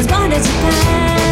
as 0.00 0.06
blind 0.06 0.32
as 0.32 0.46
you 0.46 0.52
can. 0.54 1.29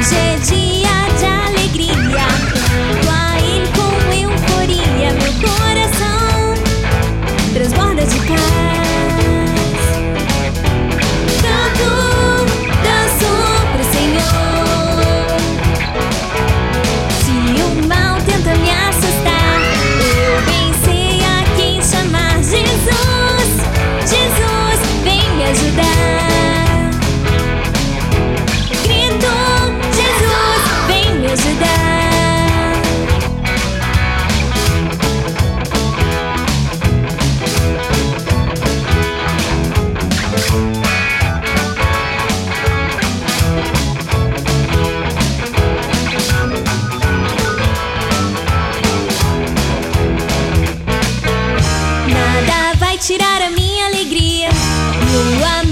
Może 0.00 0.38
dziś 0.40 0.69
tirar 53.00 53.40
a 53.40 53.50
minha 53.50 53.86
alegria. 53.86 54.50
Amor 55.60 55.69